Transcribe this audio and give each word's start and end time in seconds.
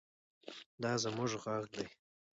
دا 0.81 0.91
زموږ 1.03 1.31
غږ 1.43 1.63
دی. 1.73 1.85